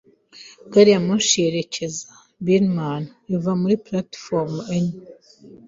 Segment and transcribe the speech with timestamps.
[0.71, 2.07] Gari ya moshi yerekeza
[2.45, 3.03] Birmingham
[3.35, 4.95] iva kuri platifomu enye.